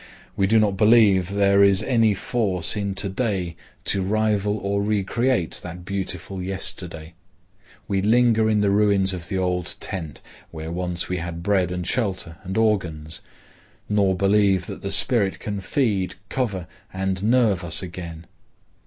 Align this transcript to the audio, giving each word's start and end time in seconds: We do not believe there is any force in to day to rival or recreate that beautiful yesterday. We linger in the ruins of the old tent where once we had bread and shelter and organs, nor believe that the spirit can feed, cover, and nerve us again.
We 0.35 0.47
do 0.47 0.57
not 0.59 0.77
believe 0.77 1.29
there 1.29 1.61
is 1.63 1.83
any 1.83 2.15
force 2.15 2.75
in 2.75 2.95
to 2.95 3.07
day 3.07 3.55
to 3.85 4.01
rival 4.01 4.57
or 4.57 4.81
recreate 4.81 5.59
that 5.61 5.85
beautiful 5.85 6.41
yesterday. 6.41 7.13
We 7.87 8.01
linger 8.01 8.49
in 8.49 8.61
the 8.61 8.71
ruins 8.71 9.13
of 9.13 9.27
the 9.27 9.37
old 9.37 9.75
tent 9.79 10.19
where 10.49 10.71
once 10.71 11.07
we 11.07 11.17
had 11.17 11.43
bread 11.43 11.69
and 11.71 11.85
shelter 11.85 12.37
and 12.43 12.57
organs, 12.57 13.21
nor 13.87 14.15
believe 14.15 14.65
that 14.65 14.81
the 14.81 14.89
spirit 14.89 15.37
can 15.37 15.59
feed, 15.59 16.15
cover, 16.29 16.65
and 16.91 17.21
nerve 17.23 17.63
us 17.63 17.83
again. 17.83 18.25